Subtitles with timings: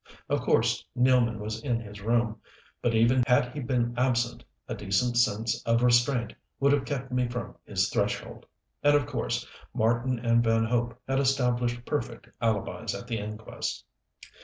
[0.29, 2.41] Of course Nealman was in his room,
[2.81, 7.27] but even had he been absent, a decent sense of restraint would have kept me
[7.27, 8.47] from his threshold.
[8.81, 9.45] And of course
[9.75, 13.85] Marten and Van Hope had established perfect alibis at the inquest.